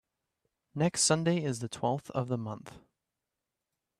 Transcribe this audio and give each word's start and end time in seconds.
Next 0.73 1.03
Sunday 1.03 1.43
is 1.43 1.59
the 1.59 1.69
twelfth 1.69 2.09
of 2.09 2.27
the 2.27 2.35
month. 2.39 2.73